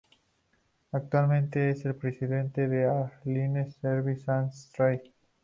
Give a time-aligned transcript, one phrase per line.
[0.93, 5.13] Actualmente es el presidente de Airlines Service and Trade.